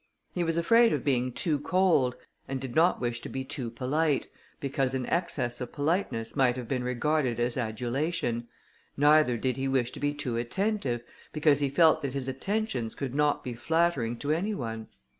[0.33, 2.15] He was afraid of being too cold,
[2.47, 4.25] and did not wish to be too polite,
[4.59, 8.47] because an excess of politeness might have been regarded as adulation;
[8.97, 13.13] neither did he wish to be too attentive, because he felt that his attentions could
[13.13, 14.87] not be flattering to any one.